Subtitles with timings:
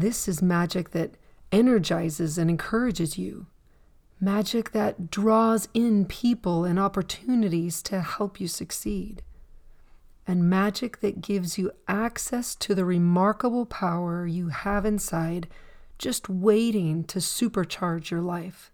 [0.00, 1.10] This is magic that
[1.52, 3.48] energizes and encourages you.
[4.18, 9.22] Magic that draws in people and opportunities to help you succeed.
[10.26, 15.48] And magic that gives you access to the remarkable power you have inside,
[15.98, 18.70] just waiting to supercharge your life.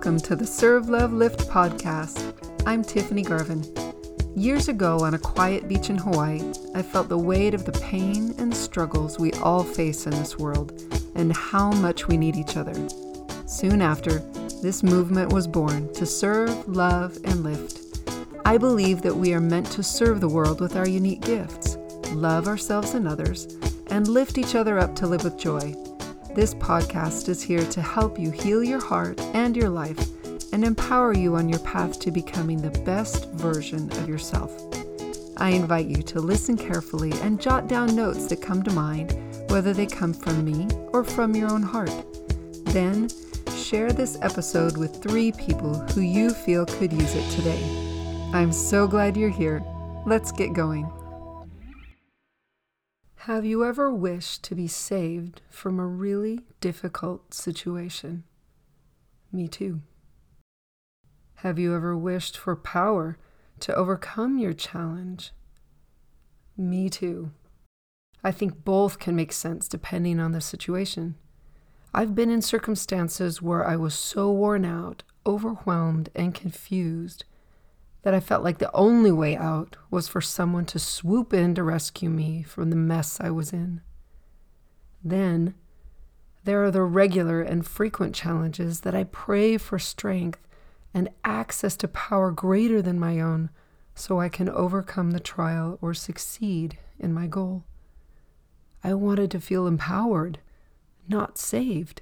[0.00, 2.32] Welcome to the Serve Love Lift podcast.
[2.64, 3.62] I'm Tiffany Garvin.
[4.34, 6.40] Years ago, on a quiet beach in Hawaii,
[6.74, 10.72] I felt the weight of the pain and struggles we all face in this world
[11.16, 12.72] and how much we need each other.
[13.44, 14.20] Soon after,
[14.62, 18.00] this movement was born to serve, love, and lift.
[18.46, 21.76] I believe that we are meant to serve the world with our unique gifts,
[22.12, 23.54] love ourselves and others,
[23.88, 25.74] and lift each other up to live with joy.
[26.40, 29.98] This podcast is here to help you heal your heart and your life
[30.54, 34.50] and empower you on your path to becoming the best version of yourself.
[35.36, 39.14] I invite you to listen carefully and jot down notes that come to mind,
[39.50, 41.92] whether they come from me or from your own heart.
[42.64, 43.10] Then,
[43.54, 47.62] share this episode with three people who you feel could use it today.
[48.32, 49.62] I'm so glad you're here.
[50.06, 50.90] Let's get going.
[53.24, 58.24] Have you ever wished to be saved from a really difficult situation?
[59.30, 59.82] Me too.
[61.34, 63.18] Have you ever wished for power
[63.58, 65.32] to overcome your challenge?
[66.56, 67.32] Me too.
[68.24, 71.16] I think both can make sense depending on the situation.
[71.92, 77.26] I've been in circumstances where I was so worn out, overwhelmed, and confused
[78.02, 81.62] that I felt like the only way out was for someone to swoop in to
[81.62, 83.82] rescue me from the mess I was in.
[85.04, 85.54] Then,
[86.44, 90.40] there are the regular and frequent challenges that I pray for strength
[90.94, 93.50] and access to power greater than my own
[93.94, 97.64] so I can overcome the trial or succeed in my goal.
[98.82, 100.38] I wanted to feel empowered,
[101.06, 102.00] not saved.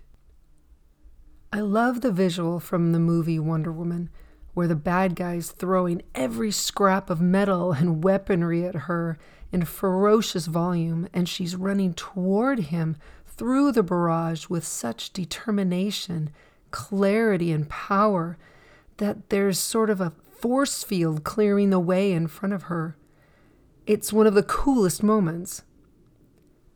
[1.53, 4.11] I love the visual from the movie Wonder Woman
[4.59, 9.17] where the bad guy's throwing every scrap of metal and weaponry at her
[9.53, 16.29] in ferocious volume, and she's running toward him through the barrage with such determination,
[16.73, 18.37] clarity, and power
[18.97, 22.97] that there's sort of a force field clearing the way in front of her.
[23.87, 25.63] It's one of the coolest moments.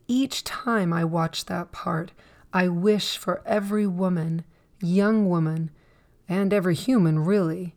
[0.06, 2.12] Each time I watch that part,
[2.52, 4.44] I wish for every woman,
[4.80, 5.72] young woman,
[6.32, 7.76] and every human really,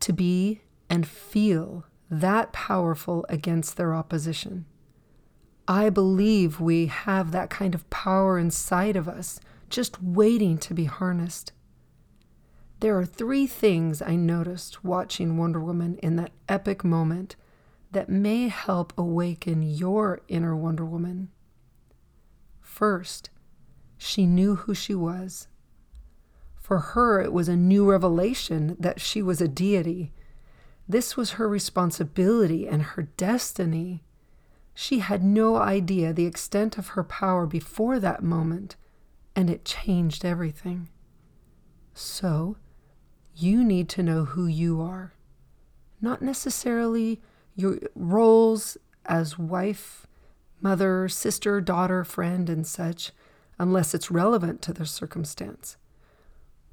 [0.00, 0.60] to be
[0.90, 4.66] and feel that powerful against their opposition.
[5.66, 10.84] I believe we have that kind of power inside of us, just waiting to be
[10.84, 11.52] harnessed.
[12.80, 17.34] There are three things I noticed watching Wonder Woman in that epic moment
[17.92, 21.30] that may help awaken your inner Wonder Woman.
[22.60, 23.30] First,
[23.96, 25.48] she knew who she was.
[26.64, 30.14] For her, it was a new revelation that she was a deity.
[30.88, 34.02] This was her responsibility and her destiny.
[34.72, 38.76] She had no idea the extent of her power before that moment,
[39.36, 40.88] and it changed everything.
[41.92, 42.56] So,
[43.34, 45.12] you need to know who you are,
[46.00, 47.20] not necessarily
[47.54, 50.06] your roles as wife,
[50.62, 53.12] mother, sister, daughter, friend, and such,
[53.58, 55.76] unless it's relevant to the circumstance.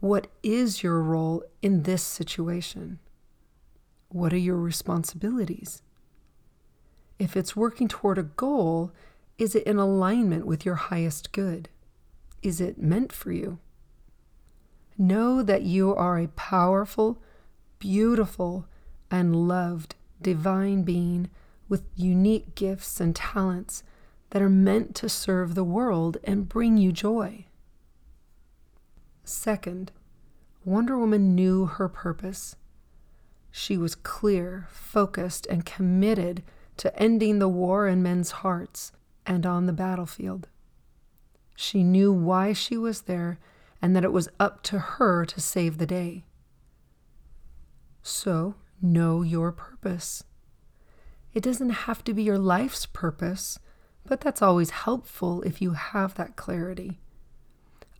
[0.01, 2.97] What is your role in this situation?
[4.09, 5.83] What are your responsibilities?
[7.19, 8.91] If it's working toward a goal,
[9.37, 11.69] is it in alignment with your highest good?
[12.41, 13.59] Is it meant for you?
[14.97, 17.21] Know that you are a powerful,
[17.77, 18.65] beautiful,
[19.11, 21.29] and loved divine being
[21.69, 23.83] with unique gifts and talents
[24.31, 27.45] that are meant to serve the world and bring you joy.
[29.23, 29.91] Second,
[30.63, 32.55] Wonder Woman knew her purpose.
[33.51, 36.43] She was clear, focused, and committed
[36.77, 38.91] to ending the war in men's hearts
[39.25, 40.47] and on the battlefield.
[41.55, 43.39] She knew why she was there
[43.81, 46.25] and that it was up to her to save the day.
[48.01, 50.23] So, know your purpose.
[51.33, 53.59] It doesn't have to be your life's purpose,
[54.05, 56.99] but that's always helpful if you have that clarity.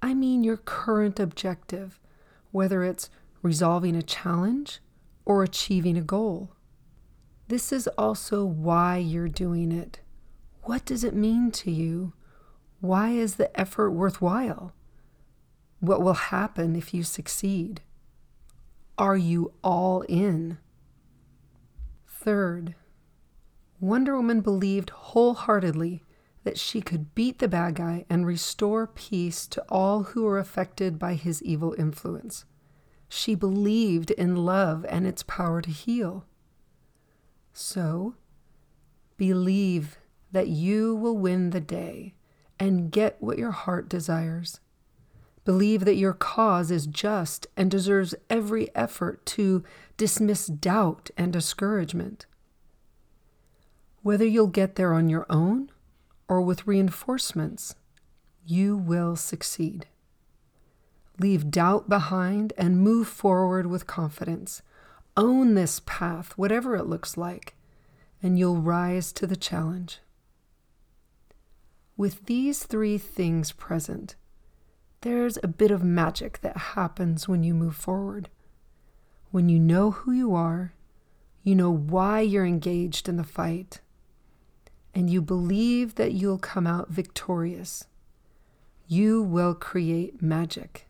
[0.01, 1.99] I mean your current objective,
[2.51, 3.09] whether it's
[3.41, 4.79] resolving a challenge
[5.25, 6.53] or achieving a goal.
[7.47, 9.99] This is also why you're doing it.
[10.63, 12.13] What does it mean to you?
[12.79, 14.73] Why is the effort worthwhile?
[15.79, 17.81] What will happen if you succeed?
[18.97, 20.59] Are you all in?
[22.07, 22.75] Third,
[23.79, 26.03] Wonder Woman believed wholeheartedly
[26.43, 30.97] that she could beat the bad guy and restore peace to all who were affected
[30.97, 32.45] by his evil influence.
[33.09, 36.25] She believed in love and its power to heal.
[37.53, 38.15] So,
[39.17, 39.97] believe
[40.31, 42.15] that you will win the day
[42.59, 44.59] and get what your heart desires.
[45.43, 49.63] Believe that your cause is just and deserves every effort to
[49.97, 52.27] dismiss doubt and discouragement.
[54.03, 55.70] Whether you'll get there on your own
[56.31, 57.75] or with reinforcements,
[58.45, 59.85] you will succeed.
[61.19, 64.61] Leave doubt behind and move forward with confidence.
[65.17, 67.53] Own this path, whatever it looks like,
[68.23, 69.99] and you'll rise to the challenge.
[71.97, 74.15] With these three things present,
[75.01, 78.29] there's a bit of magic that happens when you move forward.
[79.31, 80.75] When you know who you are,
[81.43, 83.81] you know why you're engaged in the fight,
[84.93, 87.85] and you believe that you'll come out victorious,
[88.87, 90.87] you will create magic.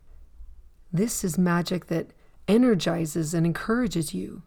[0.91, 2.07] This is magic that
[2.47, 4.43] energizes and encourages you,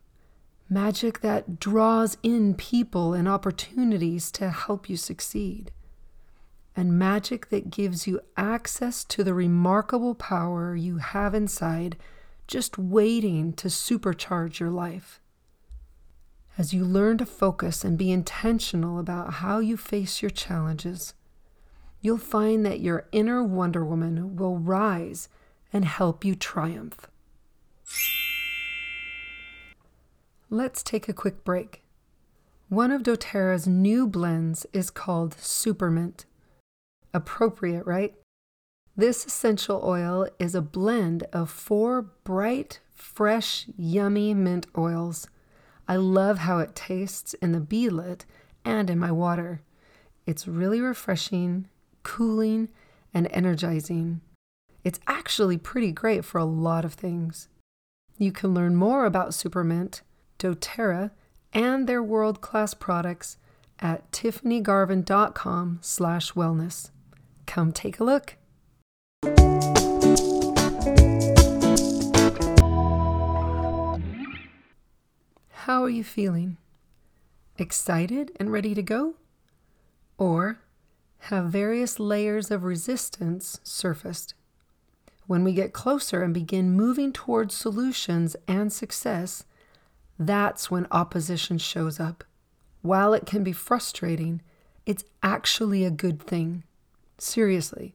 [0.68, 5.70] magic that draws in people and opportunities to help you succeed,
[6.76, 11.96] and magic that gives you access to the remarkable power you have inside
[12.46, 15.20] just waiting to supercharge your life.
[16.56, 21.14] As you learn to focus and be intentional about how you face your challenges,
[22.00, 25.28] you'll find that your inner Wonder Woman will rise
[25.72, 27.08] and help you triumph.
[30.48, 31.82] Let's take a quick break.
[32.68, 36.24] One of doTERRA's new blends is called Supermint.
[37.12, 38.14] Appropriate, right?
[38.96, 45.26] This essential oil is a blend of four bright, fresh, yummy mint oils
[45.86, 48.22] I love how it tastes in the beadlet
[48.64, 49.60] and in my water.
[50.26, 51.69] It's really refreshing,
[52.02, 52.69] cooling,
[53.12, 54.20] and energizing.
[54.82, 57.48] It's actually pretty great for a lot of things.
[58.19, 60.02] You can learn more about Supermint,
[60.38, 61.10] doTERRA,
[61.52, 63.38] and their world-class products
[63.81, 66.90] at tiffanygarvin.com slash wellness.
[67.46, 68.36] Come take a look.
[75.64, 76.58] How are you feeling?
[77.56, 79.14] Excited and ready to go?
[80.19, 80.58] Or
[81.31, 84.34] have various layers of resistance surfaced?
[85.26, 89.46] When we get closer and begin moving towards solutions and success,
[90.19, 92.25] that's when opposition shows up.
[92.82, 94.43] While it can be frustrating,
[94.84, 96.64] it's actually a good thing.
[97.17, 97.94] Seriously,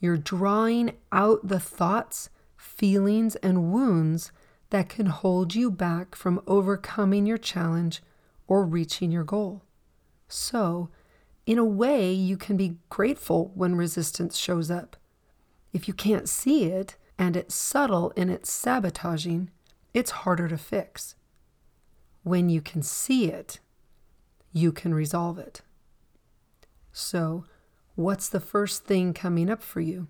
[0.00, 4.32] you're drawing out the thoughts, feelings, and wounds
[4.74, 8.02] that can hold you back from overcoming your challenge
[8.48, 9.62] or reaching your goal.
[10.26, 10.88] So,
[11.46, 14.96] in a way, you can be grateful when resistance shows up.
[15.72, 19.48] If you can't see it and it's subtle in its sabotaging,
[19.92, 21.14] it's harder to fix.
[22.24, 23.60] When you can see it,
[24.52, 25.62] you can resolve it.
[26.90, 27.44] So,
[27.94, 30.08] what's the first thing coming up for you?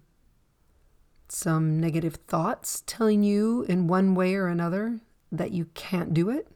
[1.34, 5.00] Some negative thoughts telling you in one way or another
[5.32, 6.48] that you can't do it?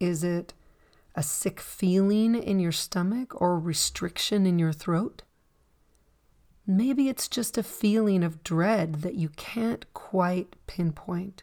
[0.00, 0.54] Is it
[1.14, 5.22] a sick feeling in your stomach or restriction in your throat?
[6.66, 11.42] Maybe it's just a feeling of dread that you can't quite pinpoint.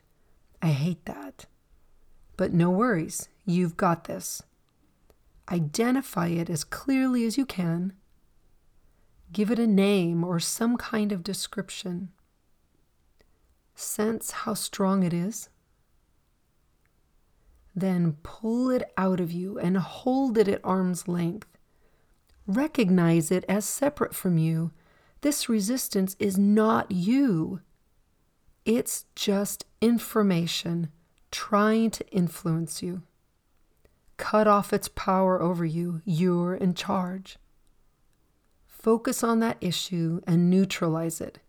[0.62, 1.46] I hate that.
[2.36, 4.44] But no worries, you've got this.
[5.52, 7.94] Identify it as clearly as you can
[9.34, 12.10] Give it a name or some kind of description.
[13.74, 15.50] Sense how strong it is.
[17.76, 21.48] Then pull it out of you and hold it at arm's length.
[22.46, 24.72] Recognize it as separate from you.
[25.22, 27.62] This resistance is not you.
[28.66, 30.90] It's just information
[31.32, 33.02] trying to influence you.
[34.18, 36.04] Cut off its power over you.
[36.06, 37.40] You're in charge.
[38.84, 41.40] Focus on that issue and neutralize it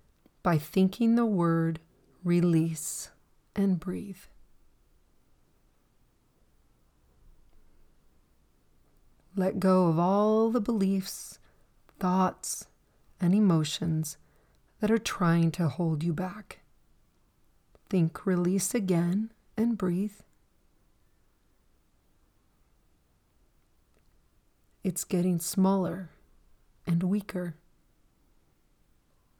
[0.44, 1.80] by thinking the word
[2.22, 3.10] release
[3.56, 4.20] and breathe.
[9.34, 11.40] Let go of all the beliefs,
[11.98, 12.66] thoughts,
[13.20, 14.16] and emotions
[14.78, 16.60] that are trying to hold you back.
[17.90, 20.20] Think release again and breathe.
[24.84, 26.10] It's getting smaller
[26.86, 27.54] and weaker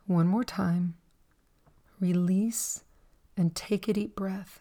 [0.07, 0.95] One more time.
[1.99, 2.85] Release
[3.37, 4.61] and take a deep breath.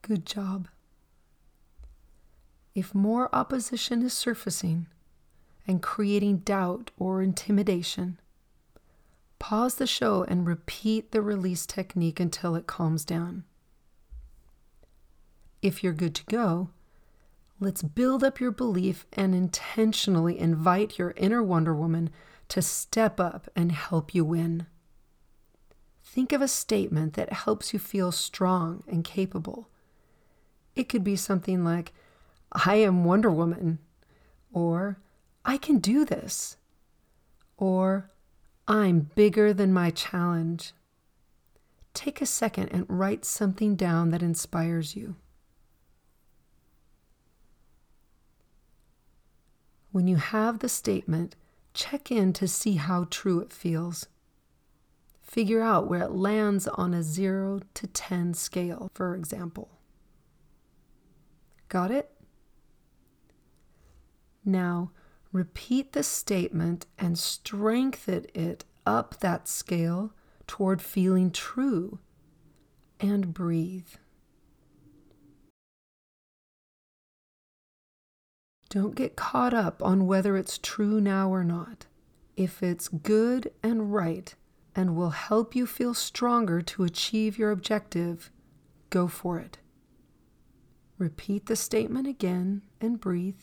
[0.00, 0.68] Good job.
[2.74, 4.86] If more opposition is surfacing
[5.66, 8.18] and creating doubt or intimidation,
[9.38, 13.44] pause the show and repeat the release technique until it calms down.
[15.62, 16.70] If you're good to go,
[17.64, 22.10] let's build up your belief and intentionally invite your inner Wonder Woman
[22.48, 24.66] to step up and help you win.
[26.02, 29.68] Think of a statement that helps you feel strong and capable
[30.74, 31.92] it could be something like,
[32.52, 33.78] I am Wonder Woman,
[34.52, 34.98] or
[35.44, 36.56] I can do this,
[37.56, 38.10] or
[38.66, 40.72] I'm bigger than my challenge.
[41.92, 45.16] Take a second and write something down that inspires you.
[49.94, 51.36] When you have the statement,
[51.72, 54.08] check in to see how true it feels.
[55.22, 59.78] Figure out where it lands on a 0 to 10 scale, for example.
[61.68, 62.10] Got it?
[64.44, 64.90] Now,
[65.30, 70.12] repeat the statement and strengthen it up that scale
[70.48, 72.00] toward feeling true
[72.98, 73.94] and breathe.
[78.74, 81.86] Don't get caught up on whether it's true now or not.
[82.36, 84.34] If it's good and right
[84.74, 88.32] and will help you feel stronger to achieve your objective,
[88.90, 89.58] go for it.
[90.98, 93.38] Repeat the statement again and breathe.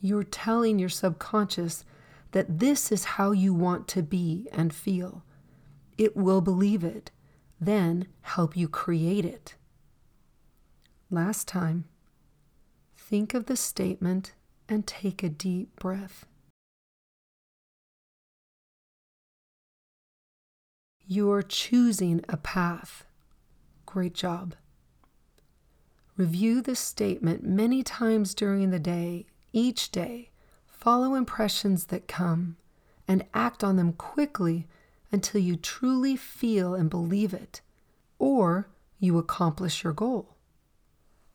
[0.00, 1.84] You're telling your subconscious
[2.32, 5.22] that this is how you want to be and feel.
[5.96, 7.12] It will believe it,
[7.60, 9.54] then help you create it.
[11.10, 11.84] Last time,
[12.96, 14.32] think of the statement
[14.68, 16.26] and take a deep breath.
[21.06, 23.04] You're choosing a path.
[23.84, 24.54] Great job.
[26.16, 30.30] Review this statement many times during the day, each day.
[30.66, 32.56] Follow impressions that come
[33.06, 34.66] and act on them quickly
[35.14, 37.60] until you truly feel and believe it,
[38.18, 38.68] or
[38.98, 40.34] you accomplish your goal.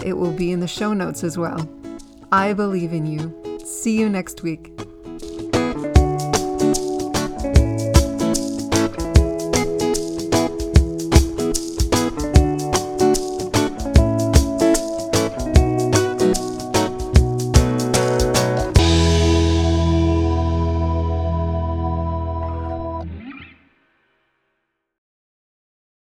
[0.02, 1.68] It will be in the show notes as well.
[2.32, 3.60] I believe in you.
[3.62, 4.73] See you next week.